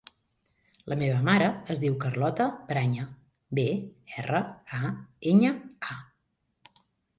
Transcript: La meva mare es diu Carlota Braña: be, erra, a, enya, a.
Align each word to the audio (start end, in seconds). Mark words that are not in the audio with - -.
La 0.93 0.95
meva 1.01 1.19
mare 1.27 1.49
es 1.75 1.81
diu 1.83 1.97
Carlota 2.05 2.47
Braña: 2.71 3.05
be, 3.61 3.67
erra, 4.23 4.43
a, 4.81 4.91
enya, 5.35 5.55
a. 5.93 6.01